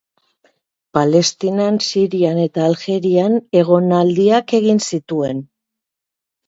Palestinan, 0.97 1.77
Sirian 1.89 2.41
eta 2.47 2.65
Aljerian 2.71 3.39
egonaldiak 3.63 4.59
egin 4.63 4.87
zituen. 4.91 5.49